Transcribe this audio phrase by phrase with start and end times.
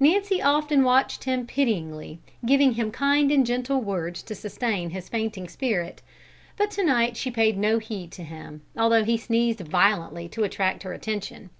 [0.00, 5.48] Nancy often watched him pityingly, giving him kind and gentle words to sustain his fainting
[5.48, 6.00] spirit,
[6.56, 10.82] but to night she paid no heed to him, although he sneezed violently to attract
[10.82, 11.50] her attention.